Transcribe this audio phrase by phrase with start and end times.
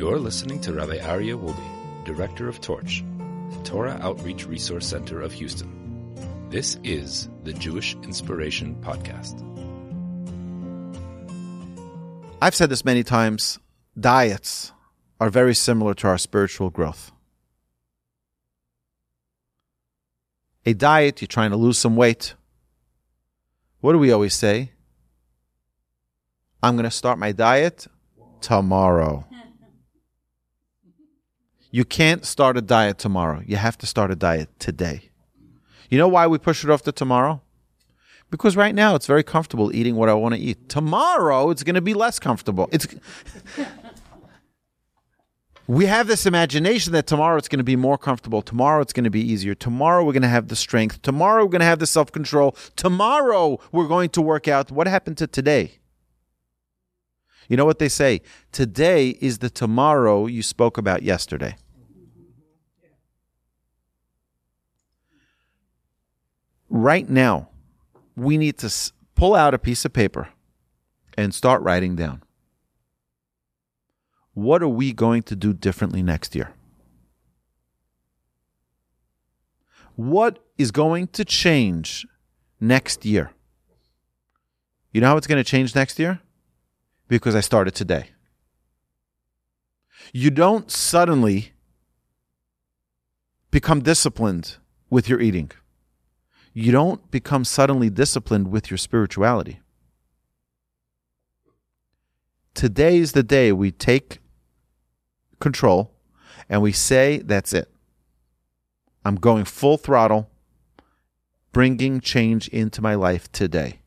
[0.00, 3.04] You're listening to Rabbi Aryeh Wolbe, Director of Torch,
[3.50, 6.16] the Torah Outreach Resource Center of Houston.
[6.48, 9.44] This is the Jewish Inspiration Podcast.
[12.40, 13.58] I've said this many times
[14.00, 14.72] diets
[15.20, 17.12] are very similar to our spiritual growth.
[20.64, 22.36] A diet, you're trying to lose some weight.
[23.82, 24.72] What do we always say?
[26.62, 27.86] I'm going to start my diet
[28.40, 29.26] tomorrow.
[31.70, 33.42] You can't start a diet tomorrow.
[33.46, 35.10] You have to start a diet today.
[35.88, 37.42] You know why we push it off to tomorrow?
[38.30, 40.68] Because right now it's very comfortable eating what I want to eat.
[40.68, 42.68] Tomorrow it's going to be less comfortable.
[42.70, 42.86] It's
[45.66, 48.40] we have this imagination that tomorrow it's going to be more comfortable.
[48.40, 49.54] Tomorrow it's going to be easier.
[49.54, 51.02] Tomorrow we're going to have the strength.
[51.02, 52.56] Tomorrow we're going to have the self control.
[52.76, 54.70] Tomorrow we're going to work out.
[54.70, 55.79] What happened to today?
[57.50, 58.20] You know what they say?
[58.52, 61.56] Today is the tomorrow you spoke about yesterday.
[66.68, 67.48] Right now,
[68.14, 68.72] we need to
[69.16, 70.28] pull out a piece of paper
[71.18, 72.22] and start writing down.
[74.32, 76.52] What are we going to do differently next year?
[79.96, 82.06] What is going to change
[82.60, 83.32] next year?
[84.92, 86.20] You know how it's going to change next year?
[87.10, 88.06] Because I started today.
[90.14, 91.52] You don't suddenly
[93.50, 94.56] become disciplined
[94.88, 95.52] with your eating
[96.52, 99.60] you don't become suddenly disciplined with your spirituality.
[102.54, 104.18] Today is the day we take
[105.38, 105.92] control
[106.48, 107.70] and we say, That's it.
[109.04, 110.28] I'm going full throttle,
[111.52, 113.79] bringing change into my life today.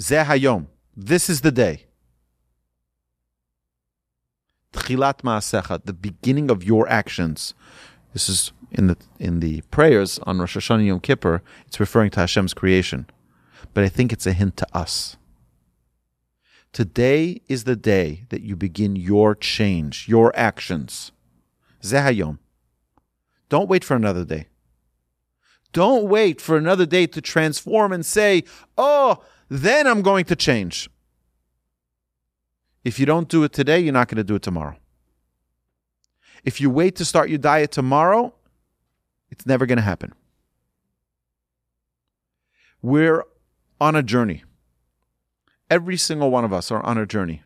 [0.00, 0.66] Zehayom.
[0.96, 1.86] This is the day.
[4.72, 7.54] Tchilat Maasecha, the beginning of your actions.
[8.12, 12.20] This is in the in the prayers on Rosh Hashanah Yom Kippur, it's referring to
[12.20, 13.06] Hashem's creation,
[13.74, 15.16] but I think it's a hint to us.
[16.72, 21.12] Today is the day that you begin your change, your actions.
[21.82, 22.38] Zehayom.
[23.48, 24.46] Don't wait for another day.
[25.72, 28.44] Don't wait for another day to transform and say,
[28.76, 30.90] "Oh, then I'm going to change."
[32.84, 34.76] If you don't do it today, you're not going to do it tomorrow.
[36.44, 38.34] If you wait to start your diet tomorrow,
[39.30, 40.14] it's never going to happen.
[42.82, 43.24] We're
[43.80, 44.44] on a journey.
[45.68, 47.42] Every single one of us are on a journey.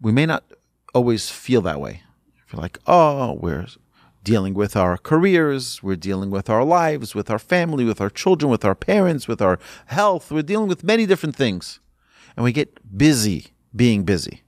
[0.00, 0.44] We may not
[0.92, 2.02] always feel that way.
[2.46, 3.66] Feel like, oh, we're
[4.24, 8.50] dealing with our careers, we're dealing with our lives, with our family, with our children,
[8.50, 10.32] with our parents, with our health.
[10.32, 11.78] We're dealing with many different things.
[12.36, 14.42] And we get busy being busy.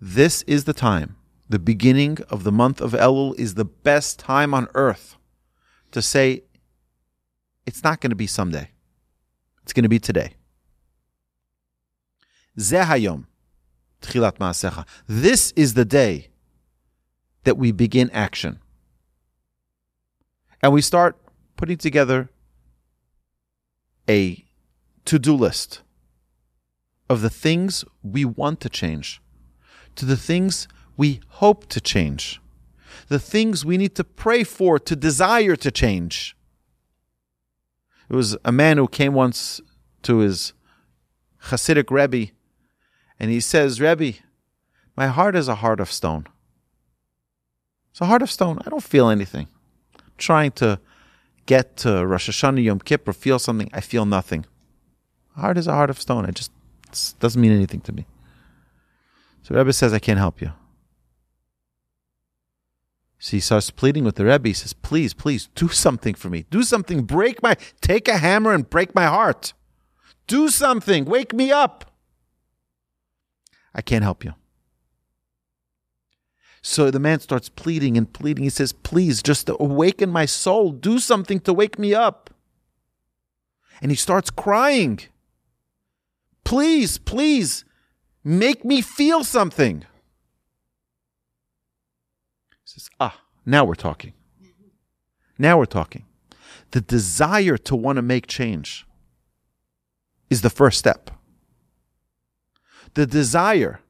[0.00, 1.16] This is the time
[1.48, 5.16] the beginning of the month of Elul is the best time on earth
[5.92, 6.44] to say
[7.66, 8.70] it's not going to be someday.
[9.62, 10.34] It's going to be today.
[12.58, 13.26] Zehayom,
[14.02, 14.86] Tchilat Maasecha.
[15.06, 16.28] This is the day
[17.44, 18.58] that we begin action.
[20.62, 21.16] And we start
[21.56, 22.30] putting together
[24.08, 24.44] a
[25.04, 25.82] to do list
[27.08, 29.20] of the things we want to change,
[29.96, 30.66] to the things
[30.96, 32.40] we hope to change,
[33.08, 36.36] the things we need to pray for, to desire to change.
[38.08, 39.60] It was a man who came once
[40.02, 40.54] to his
[41.44, 42.32] Hasidic Rebbe,
[43.20, 44.18] and he says, Rebbe,
[44.96, 46.26] my heart is a heart of stone.
[48.00, 48.58] A heart of stone.
[48.66, 49.46] I don't feel anything.
[49.98, 50.80] I'm trying to
[51.46, 53.70] get to Rosh Hashanah Yom Kippur, feel something.
[53.72, 54.46] I feel nothing.
[55.36, 56.24] Heart is a heart of stone.
[56.24, 58.06] It just doesn't mean anything to me.
[59.42, 60.52] So Rebbe says, I can't help you.
[63.18, 64.48] So he starts pleading with the Rebbe.
[64.48, 66.44] He says, Please, please, do something for me.
[66.50, 67.04] Do something.
[67.04, 69.54] Break my, take a hammer and break my heart.
[70.26, 71.04] Do something.
[71.04, 71.90] Wake me up.
[73.74, 74.34] I can't help you.
[76.66, 78.42] So the man starts pleading and pleading.
[78.42, 80.72] He says, Please, just awaken my soul.
[80.72, 82.30] Do something to wake me up.
[83.82, 85.00] And he starts crying.
[86.42, 87.66] Please, please,
[88.24, 89.84] make me feel something
[92.50, 94.14] He says, ah, now we're talking.
[95.38, 96.06] Now we're talking.
[96.70, 98.86] The desire to want to make change
[100.30, 101.10] is the first step.
[102.94, 103.80] The desire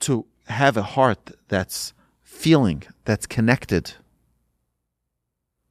[0.00, 1.92] to have a heart that's
[2.22, 3.94] feeling, that's connected,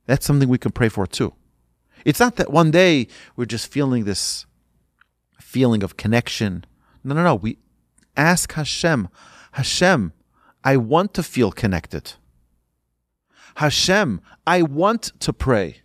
[0.06, 1.34] that's something we can pray for too.
[2.06, 4.46] It's not that one day we're just feeling this
[5.40, 6.66] feeling of connection.
[7.04, 7.36] No, no, no.
[7.36, 7.58] We
[8.16, 9.10] ask Hashem,
[9.54, 10.14] Hashem,
[10.64, 12.14] I want to feel connected.
[13.56, 15.82] Hashem, I want to pray.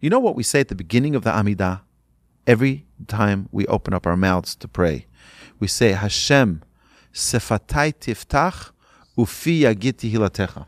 [0.00, 1.80] You know what we say at the beginning of the Amidah?
[2.46, 5.06] Every time we open up our mouths to pray,
[5.58, 6.62] we say, Hashem,
[7.12, 8.70] sefatai tiftach,
[9.16, 10.66] ufi yagid tehilatecha.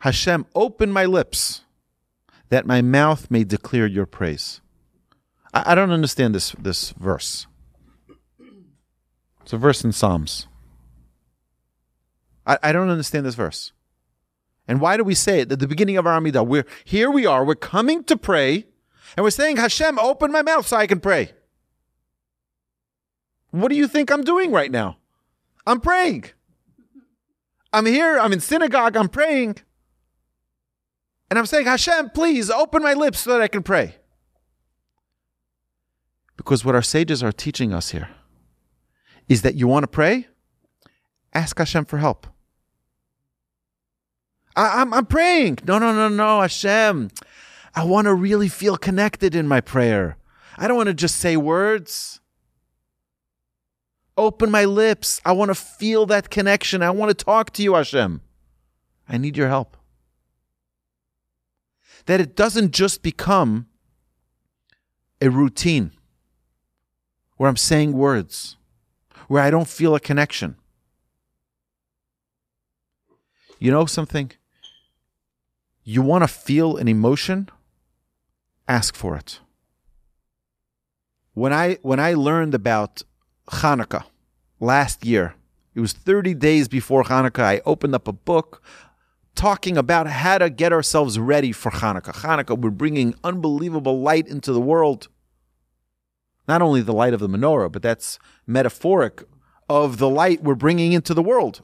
[0.00, 1.62] Hashem, open my lips
[2.50, 4.60] that my mouth may declare your praise.
[5.52, 7.46] I, I don't understand this, this verse.
[9.42, 10.46] It's a verse in Psalms.
[12.46, 13.72] I, I don't understand this verse.
[14.66, 16.46] And why do we say it at the beginning of our Amidah?
[16.46, 18.66] We're here we are, we're coming to pray,
[19.16, 21.32] and we're saying, Hashem, open my mouth so I can pray.
[23.50, 24.96] What do you think I'm doing right now?
[25.66, 26.24] I'm praying.
[27.72, 29.56] I'm here, I'm in synagogue, I'm praying.
[31.30, 33.96] And I'm saying, Hashem, please open my lips so that I can pray.
[36.36, 38.10] Because what our sages are teaching us here
[39.28, 40.28] is that you want to pray,
[41.32, 42.26] ask Hashem for help.
[44.56, 45.58] I, I'm, I'm praying.
[45.66, 47.10] No, no, no, no, Hashem.
[47.74, 50.16] I want to really feel connected in my prayer.
[50.56, 52.20] I don't want to just say words.
[54.16, 55.20] Open my lips.
[55.24, 56.82] I want to feel that connection.
[56.82, 58.20] I want to talk to you, Hashem.
[59.08, 59.76] I need your help.
[62.06, 63.66] That it doesn't just become
[65.20, 65.90] a routine
[67.36, 68.56] where I'm saying words,
[69.26, 70.56] where I don't feel a connection.
[73.58, 74.30] You know something?
[75.82, 77.48] You want to feel an emotion?
[78.66, 79.40] Ask for it.
[81.34, 83.02] When I when I learned about
[83.48, 84.04] Hanukkah
[84.60, 85.34] last year,
[85.74, 88.62] it was 30 days before Hanukkah, I opened up a book
[89.34, 92.14] talking about how to get ourselves ready for Hanukkah.
[92.14, 95.08] Hanukkah, we're bringing unbelievable light into the world.
[96.46, 99.24] Not only the light of the menorah, but that's metaphoric
[99.68, 101.62] of the light we're bringing into the world.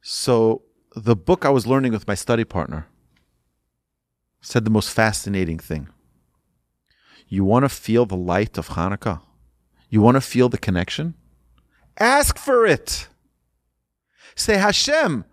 [0.00, 0.62] So
[0.96, 2.86] the book I was learning with my study partner
[4.40, 5.88] said the most fascinating thing.
[7.28, 9.20] You want to feel the light of Hanukkah?
[9.90, 11.14] You want to feel the connection?
[11.98, 13.08] Ask for it.
[14.34, 15.24] Say, Hashem,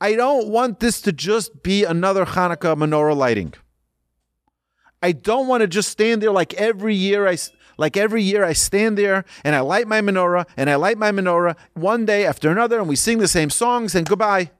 [0.00, 3.54] I don't want this to just be another Hanukkah menorah lighting.
[5.02, 7.36] I don't want to just stand there like every year I
[7.76, 11.10] like every year, I stand there and I light my menorah and I light my
[11.10, 14.50] menorah one day after another, and we sing the same songs and goodbye.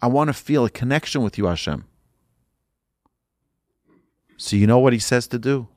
[0.00, 1.84] I want to feel a connection with you, Hashem.
[4.36, 5.68] So, you know what he says to do?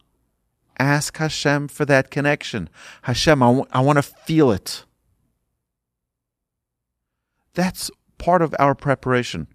[0.80, 2.69] Ask Hashem for that connection.
[3.04, 4.83] Hashem, I, w- I want to feel it.
[7.54, 9.48] That's part of our preparation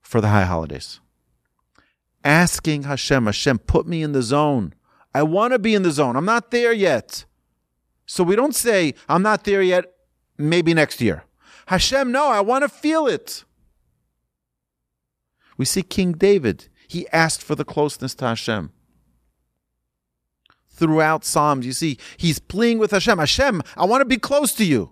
[0.00, 1.00] for the high holidays.
[2.24, 4.74] Asking Hashem, Hashem, put me in the zone.
[5.14, 6.16] I want to be in the zone.
[6.16, 7.24] I'm not there yet.
[8.06, 9.86] So we don't say, I'm not there yet,
[10.38, 11.24] maybe next year.
[11.66, 13.44] Hashem, no, I want to feel it.
[15.56, 16.68] We see King David.
[16.92, 18.70] He asked for the closeness to Hashem.
[20.68, 23.18] Throughout Psalms, you see, he's pleading with Hashem.
[23.18, 24.90] Hashem, I want to be close to you.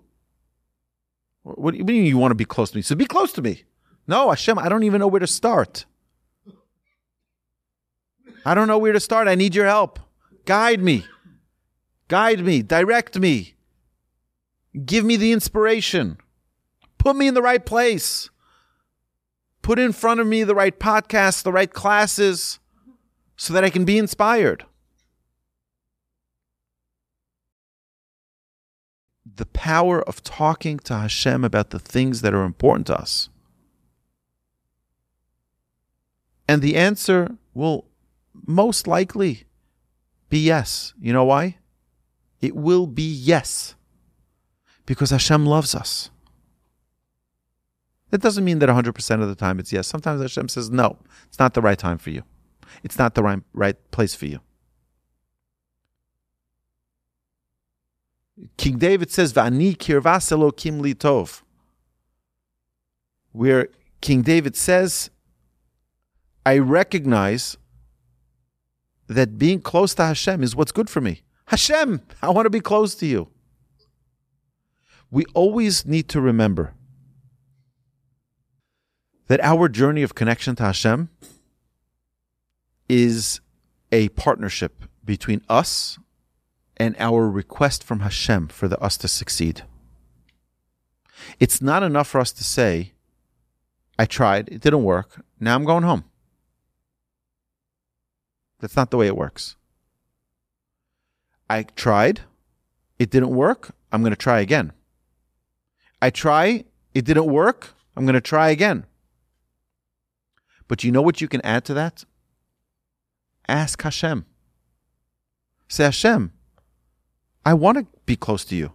[1.43, 2.81] What do you mean you want to be close to me?
[2.81, 3.65] So be close to me.
[4.07, 5.85] No, Hashem, I don't even know where to start.
[8.43, 9.27] I don't know where to start.
[9.27, 9.99] I need your help.
[10.45, 11.05] Guide me.
[12.07, 12.63] Guide me.
[12.63, 13.53] Direct me.
[14.83, 16.17] Give me the inspiration.
[16.97, 18.31] Put me in the right place.
[19.61, 22.59] Put in front of me the right podcasts, the right classes,
[23.35, 24.65] so that I can be inspired.
[29.35, 33.29] The power of talking to Hashem about the things that are important to us.
[36.47, 37.85] And the answer will
[38.45, 39.45] most likely
[40.29, 40.93] be yes.
[40.99, 41.57] You know why?
[42.41, 43.75] It will be yes.
[44.85, 46.09] Because Hashem loves us.
[48.11, 49.87] That doesn't mean that 100% of the time it's yes.
[49.87, 52.23] Sometimes Hashem says, no, it's not the right time for you.
[52.83, 54.39] It's not the right, right place for you.
[58.57, 60.31] King David says, V'ani kirvas
[60.81, 61.41] li tov.
[63.31, 63.69] Where
[64.01, 65.09] King David says,
[66.45, 67.55] I recognize
[69.07, 71.21] that being close to Hashem is what's good for me.
[71.45, 73.29] Hashem, I want to be close to you.
[75.11, 76.73] We always need to remember
[79.31, 81.07] that our journey of connection to Hashem
[82.89, 83.39] is
[83.89, 85.97] a partnership between us
[86.75, 89.61] and our request from Hashem for the us to succeed.
[91.39, 92.91] It's not enough for us to say,
[93.97, 94.49] I tried.
[94.49, 95.23] It didn't work.
[95.39, 96.03] Now I'm going home.
[98.59, 99.55] That's not the way it works.
[101.49, 102.19] I tried.
[102.99, 103.73] It didn't work.
[103.93, 104.73] I'm going to try again.
[106.01, 106.65] I try.
[106.93, 107.75] It didn't work.
[107.95, 108.87] I'm going to try again.
[110.71, 112.05] But you know what you can add to that?
[113.45, 114.25] Ask Hashem.
[115.67, 116.31] Say, Hashem,
[117.45, 118.71] I want to be close to you.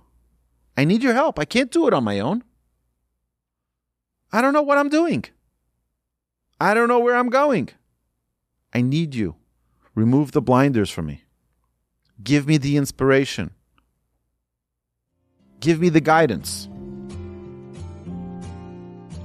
[0.76, 1.38] I need your help.
[1.38, 2.44] I can't do it on my own.
[4.30, 5.24] I don't know what I'm doing.
[6.60, 7.70] I don't know where I'm going.
[8.74, 9.36] I need you.
[9.94, 11.22] Remove the blinders from me.
[12.22, 13.52] Give me the inspiration.
[15.60, 16.68] Give me the guidance.